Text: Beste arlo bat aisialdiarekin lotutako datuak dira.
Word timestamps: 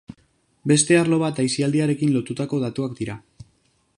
Beste 0.71 0.97
arlo 1.01 1.19
bat 1.25 1.41
aisialdiarekin 1.43 2.15
lotutako 2.17 2.61
datuak 2.65 2.99
dira. 3.03 3.21